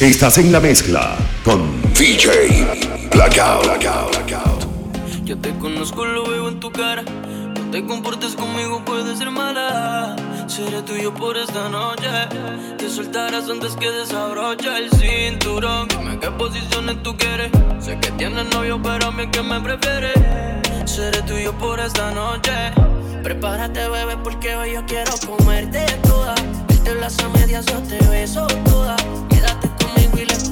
[0.00, 2.28] Estás en la mezcla con VJ
[3.12, 3.64] Blackout.
[3.64, 5.24] Blackout.
[5.24, 7.02] Yo te conozco, lo veo en tu cara.
[7.02, 10.14] No te comportes conmigo, puede ser mala.
[10.48, 12.10] Seré tuyo por esta noche.
[12.76, 15.88] Te soltarás antes que desabroche el cinturón.
[15.88, 17.50] Dime qué posiciones tú quieres.
[17.80, 20.12] Sé que tienes novio, pero a mí que me prefiere.
[20.84, 22.52] Seré tuyo por esta noche.
[23.22, 26.34] Prepárate, bebé, porque hoy yo quiero comerte toda.
[26.68, 28.94] Vete las a medias, yo te beso toda.
[29.30, 29.65] Quédate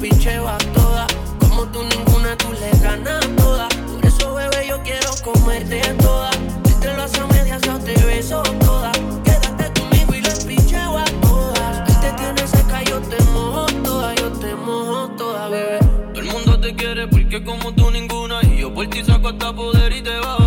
[0.05, 1.07] conmigo y les pincheo a toda.
[1.39, 3.67] Como tú ninguna, tú le ganas toda.
[3.69, 6.29] Por eso, bebé, yo quiero comerte toda.
[6.63, 8.91] Vete las a medias, te beso toda.
[9.23, 11.89] Quédate conmigo y les pincheo a todas.
[11.89, 15.79] Él te tiene seca, yo te mojo toda, yo te mojo toda, bebé.
[16.13, 18.39] Todo el mundo te quiere porque como tú ninguna.
[18.43, 20.44] Y yo por ti saco hasta poder y te bajo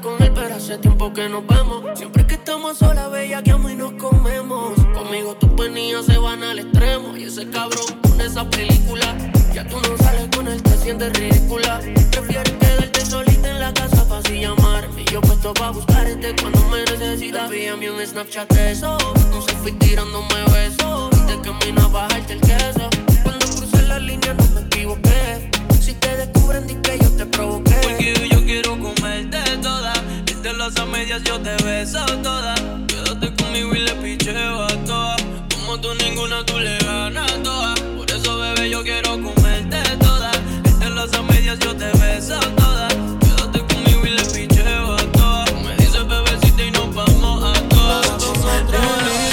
[0.00, 1.84] Con él, pero hace tiempo que nos vemos.
[1.98, 4.72] Siempre que estamos solas, bella, que y nos comemos.
[4.94, 7.14] Conmigo tus penías se van al extremo.
[7.14, 9.14] Y ese cabrón pone esa película.
[9.52, 11.78] Ya tú no sales con él, te sientes ridícula.
[12.10, 15.04] Prefieres quedarte solita en la casa para así llamarme.
[15.12, 17.44] Yo puesto pa' buscarte cuando me necesitas.
[17.44, 18.96] Envíame un Snapchat de eso.
[19.30, 21.10] No se fui tirándome besos.
[21.12, 22.88] Y de camino a bajarte el queso.
[23.22, 25.51] Cuando crucé la línea no me equivoqué.
[25.82, 27.74] Si te descubren, di que yo te provoqué.
[27.82, 29.92] Porque yo quiero comerte toda.
[30.24, 32.54] Desde las a medias yo te beso toda.
[32.86, 35.20] Quédate conmigo y le picheo a todas.
[35.52, 37.74] Como tú ninguna, tú le ganas toda.
[37.96, 40.30] Por eso, bebé, yo quiero comerte toda.
[40.62, 42.86] Desde las a medias yo te beso toda.
[43.18, 45.44] Quédate conmigo y le picheo a.
[45.46, 48.22] Tú me dices bebecita y nos vamos a todas.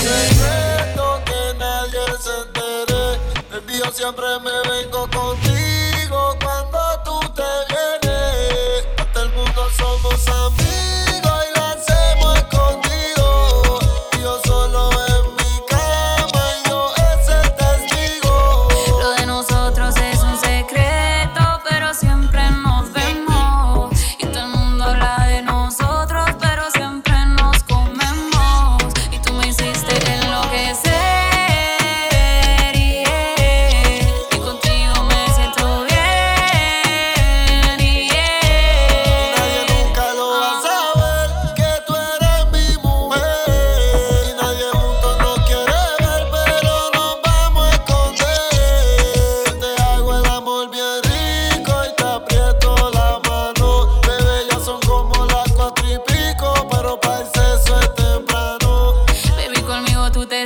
[0.02, 3.20] secreto que nadie se entere.
[3.78, 5.49] Yo siempre me vengo contigo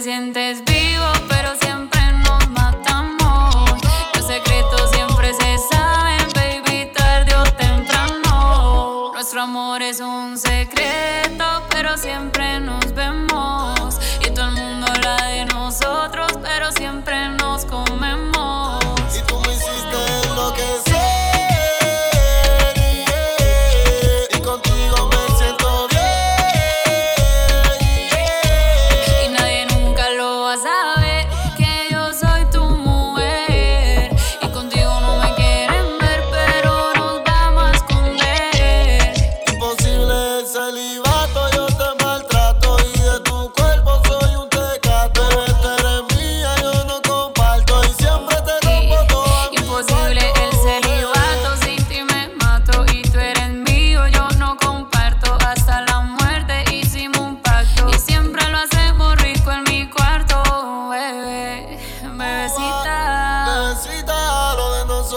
[0.03, 1.92] sientes vivo, pero siempre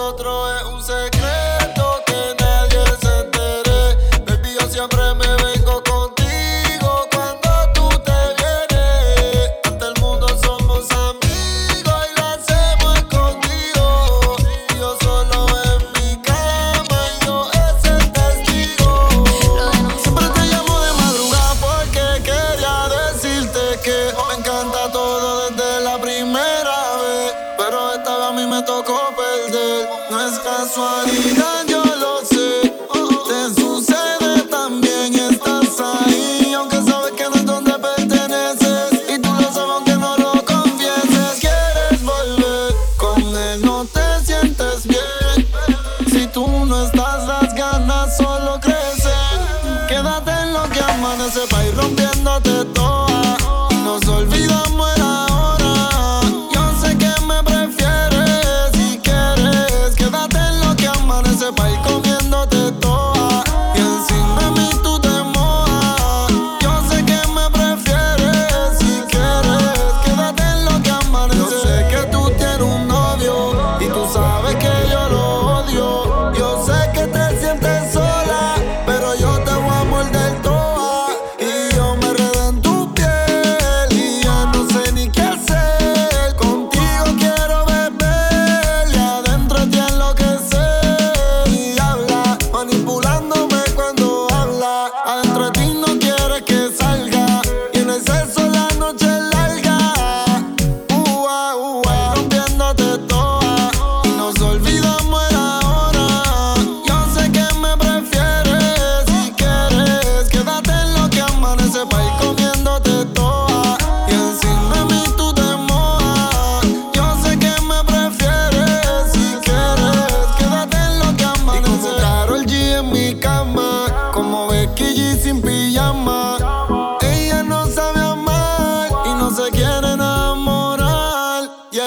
[0.07, 1.36] nosotros es un secreto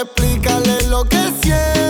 [0.02, 1.89] explícale lo que sientes.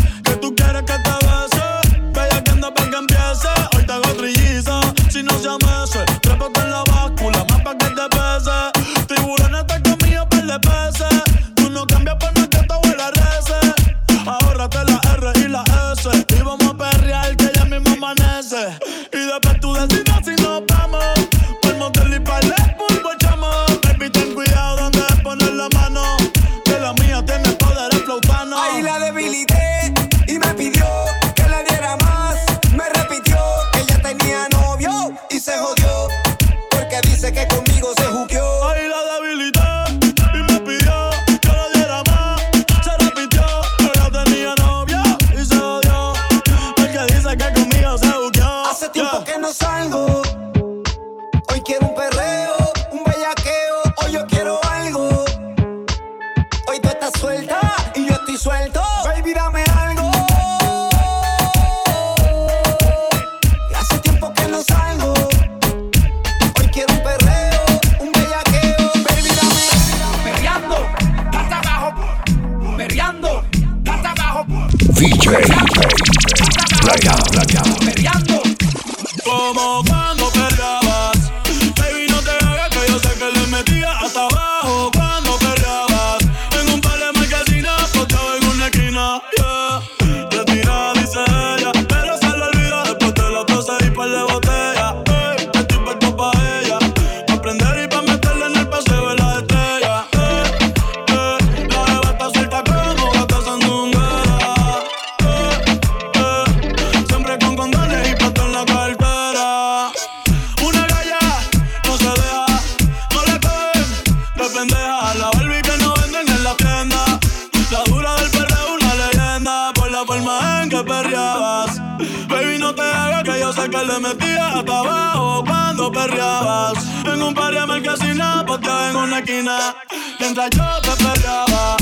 [128.51, 129.75] poteado en una esquina.
[130.19, 131.77] Mientras yo te peleaba.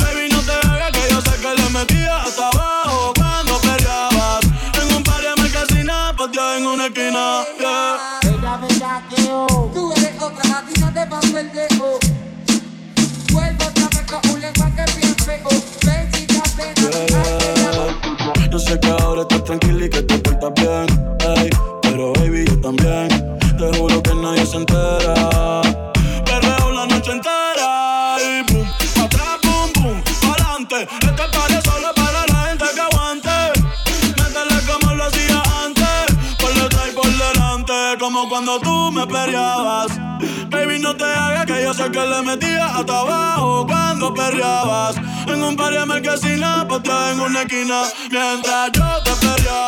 [0.00, 4.40] Baby, no te hagas que yo sé que le metía hasta abajo cuando peleabas.
[4.80, 7.44] En un par de casina, poteado en una esquina.
[7.58, 8.18] Yeah.
[8.22, 9.02] Bella,
[9.74, 11.98] Tú eres otra latina de pa' pendejo.
[13.32, 15.48] Vuelvo otra vez con un lenguaje bien feo.
[15.84, 16.74] Ven, chica, ven,
[18.50, 20.87] Yo sé que ahora estás tranquila y que te portas bien
[38.98, 39.92] me perreabas.
[40.50, 44.96] Baby, no te hagas que yo sé que le metías hasta abajo cuando perreabas.
[45.28, 49.67] En un par de marquesinas, pues pateada en una esquina, mientras yo te perreaba.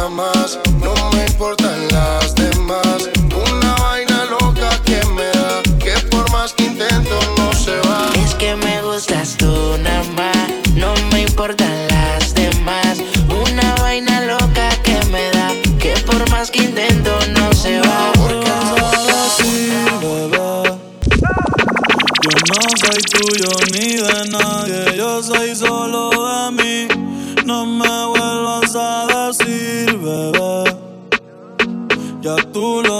[0.00, 0.69] llamas.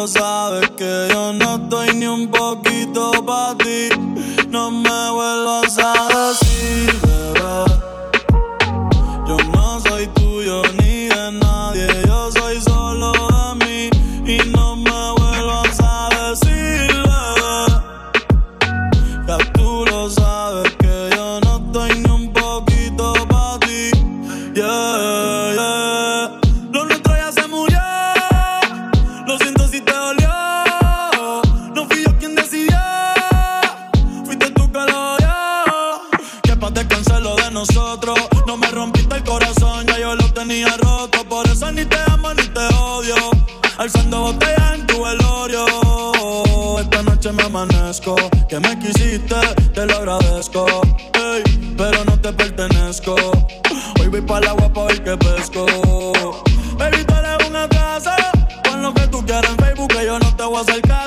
[0.07, 3.88] Sabes que yo no estoy ni un poquito para ti.
[4.49, 6.10] No me vuelvas a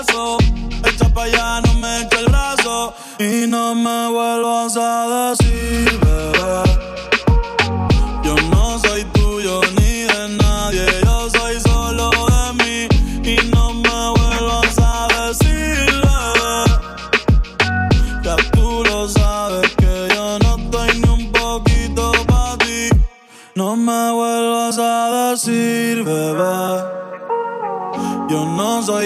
[0.05, 0.38] caso.
[0.86, 2.93] Echa pa' allá, no me echa el brazo.
[3.19, 6.02] Y no me vuelvas a decir.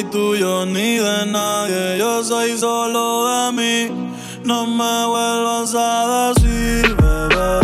[0.03, 4.11] Nadie, yo soy solo de mí.
[4.43, 7.59] No me vuelvas a decir, bebé.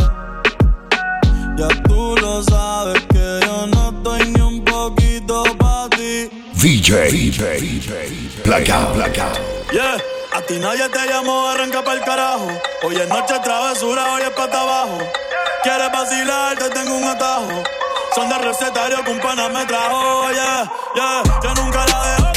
[1.57, 6.29] Ya tú lo sabes que yo no estoy ni un poquito para ti.
[6.55, 9.39] VJ, Blackout, Blackout.
[9.71, 9.97] Yeah,
[10.33, 12.47] a ti nadie te llamó, arranca para el carajo.
[12.83, 14.97] Hoy es noche travesura, hoy es pata abajo.
[15.63, 17.63] Quieres vacilar, te tengo un atajo.
[18.15, 21.23] Son de recetario que un pana me trajo, yeah, yeah.
[21.41, 22.32] Yo nunca la dejo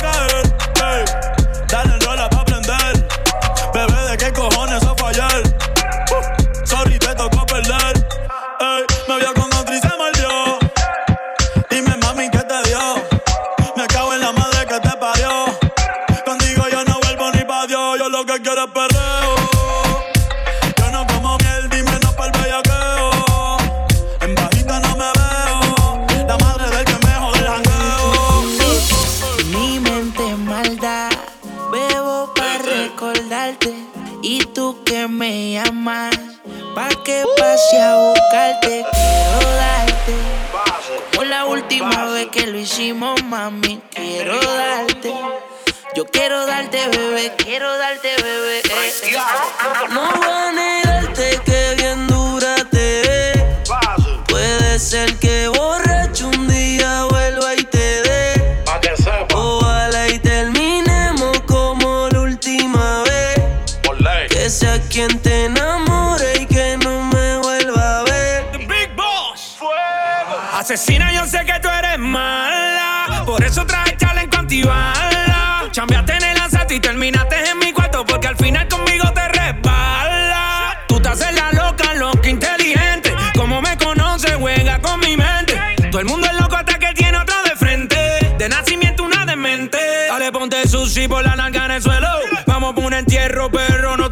[70.67, 73.23] Asesina, yo sé que tú eres mala.
[73.25, 75.69] Por eso traje chaleco antibala.
[75.71, 78.05] Chambeaste en el lanzato y terminaste en mi cuarto.
[78.05, 80.77] Porque al final conmigo te resbala.
[80.89, 83.15] Tú te haces la loca, loca, inteligente.
[83.37, 85.57] Como me conoces, juega con mi mente.
[85.89, 88.35] Todo el mundo es loco hasta que tiene otro de frente.
[88.37, 89.79] De nacimiento, una demente.
[90.09, 92.09] Dale, ponte sushi por la nalga en el suelo.
[92.45, 94.06] Vamos por un entierro, perro, no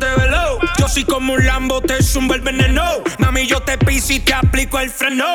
[0.95, 2.85] soy como un Lambo, te zumba el veneno.
[3.19, 5.27] Mami, yo te piso y te aplico el freno.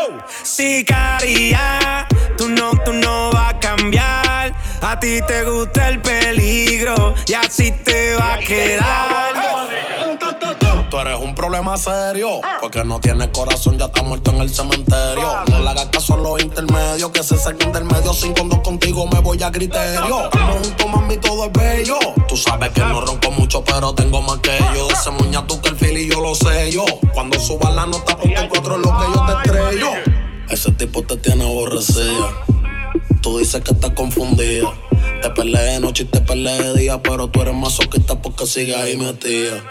[0.42, 4.54] Sicaria, tú no, tú no vas a cambiar.
[4.82, 9.30] A ti te gusta el peligro y así te va a quedar.
[10.90, 12.42] Tú eres un problema serio.
[12.60, 15.44] Porque no tienes corazón, ya está muerto en el cementerio.
[15.48, 18.12] No le hagas caso a los intermedios que se saquen del medio.
[18.14, 20.24] Sin dos contigo me voy a criterio.
[20.24, 22.00] Estamos juntos, mami, todo es bello.
[22.28, 24.90] Tú sabes que no ronco mucho, pero tengo más que yo.
[24.90, 26.86] Ese muña tú que el fili yo lo sé yo.
[27.14, 29.90] Cuando suba la nota, ponte cuatro lo que yo te estrello.
[30.50, 32.59] Ese tipo te tiene aborrecida.
[33.22, 34.74] Tú dices que estás confundida.
[35.22, 38.78] Te peleé de noche y te peleé de día, pero tú eres masoquista porque sigues
[38.78, 39.62] ahí metida.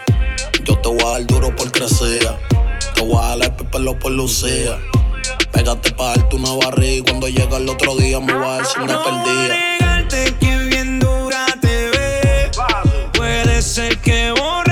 [0.63, 2.19] Yo te voy a dar duro por crecer.
[2.93, 4.77] Te voy a dar el pelo por lucía.
[5.51, 8.65] Pégate pa' darte una barriga y cuando llega el otro día me voy a dar
[8.65, 10.67] sin de No voy a perdida.
[10.69, 12.51] bien dura te ve.
[13.13, 14.68] Puede ser que borracho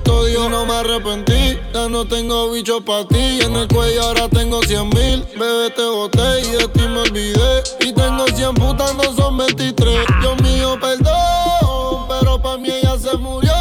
[0.00, 0.48] custodio.
[0.48, 3.40] No me arrepentí, ya no tengo bicho para ti.
[3.42, 5.24] En el cuello ahora tengo 100 mil.
[5.38, 7.62] Bebé, te boté y de ti me olvidé.
[7.80, 10.06] Y tengo 100 putas, no son 23.
[10.20, 13.52] Dios mío, perdón, pero para mí ella se murió.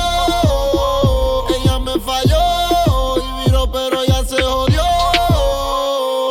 [1.50, 4.84] Ella me falló y viró, pero ya se jodió.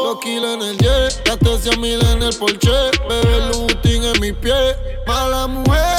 [0.05, 2.90] Los kilos en el jet, gasté 100 mil en el Porsche.
[3.09, 4.77] Bebé Lutin en mi pie.
[5.07, 5.98] Mala mujer,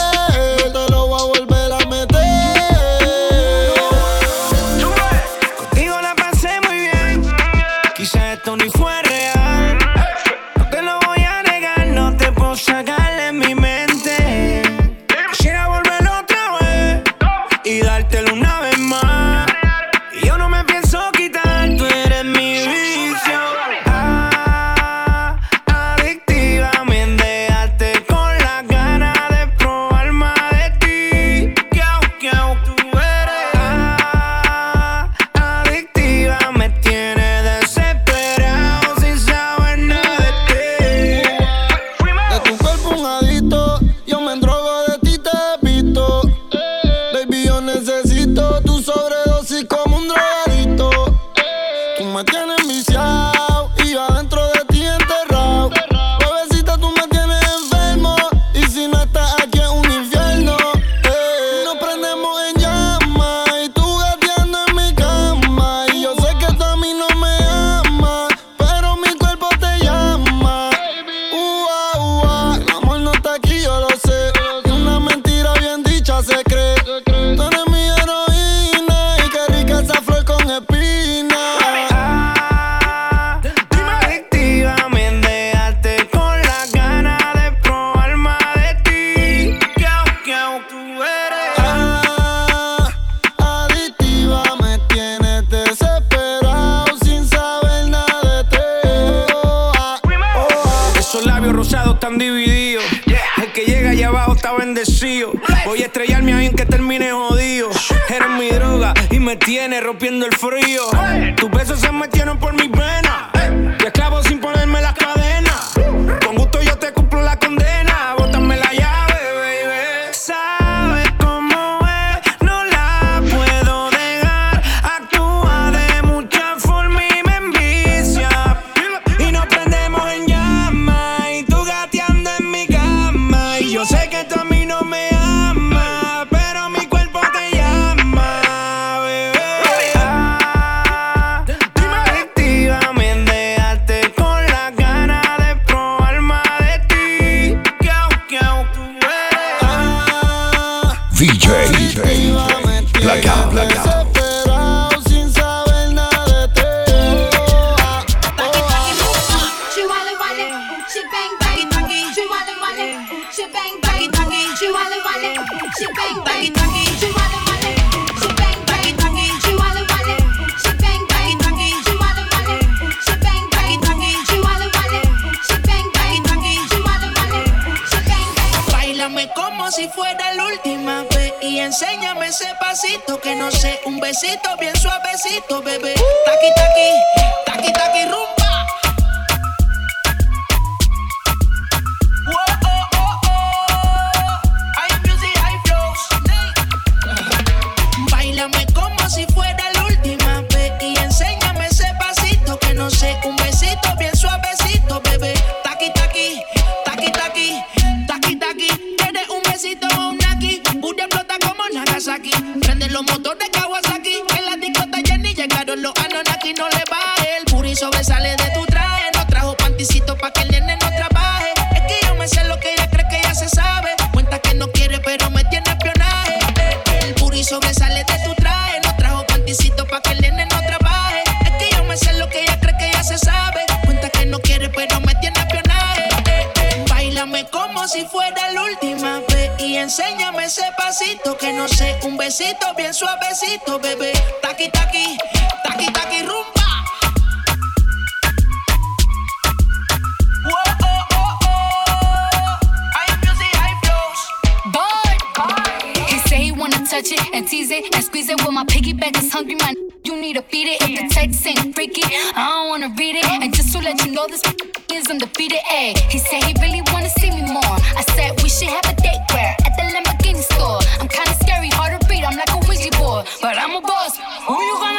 [257.01, 258.37] touch it and tease it and squeeze it.
[258.43, 259.75] With my piggyback is hungry, man.
[260.03, 260.81] You need to beat it.
[260.81, 263.25] If the text ain't freaky, I don't wanna read it.
[263.25, 264.43] And just to let you know, this
[264.91, 265.59] is undefeated.
[265.71, 267.77] Ayy, he said he really wanna see me more.
[267.99, 270.79] I said we should have a date where at the Lamborghini store.
[270.99, 272.23] I'm kinda scary, hard to read.
[272.23, 274.17] I'm like a Ouija board, but I'm a boss.
[274.47, 274.98] Who you gonna?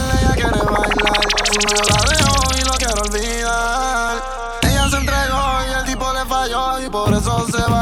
[0.71, 1.21] bailar.
[1.69, 4.23] Yo la dejo y lo quiero olvidar.
[4.63, 7.80] Ella se entregó y el tipo le falló y por eso se va.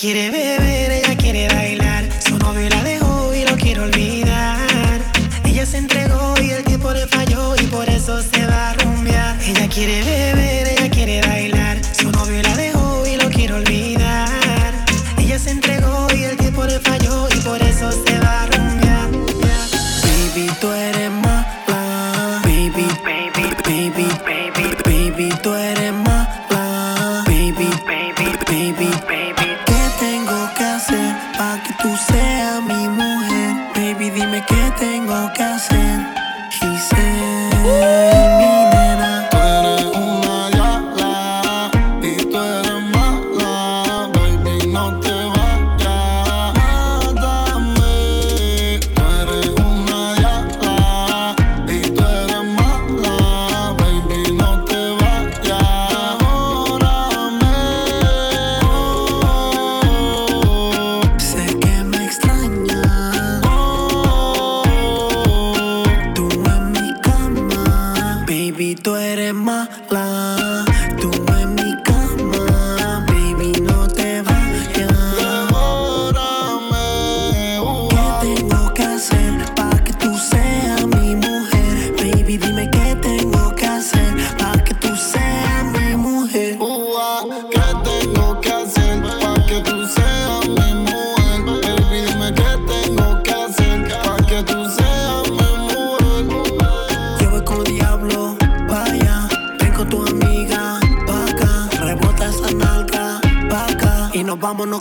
[0.00, 2.08] quiere beber, ella quiere bailar.
[2.26, 4.58] Su novio la dejó y lo quiere olvidar.
[5.44, 9.36] Ella se entregó y el tipo le falló y por eso se va a rumbear.
[9.42, 10.09] Ella quiere beber.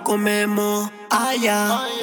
[0.10, 1.99] comemos allá.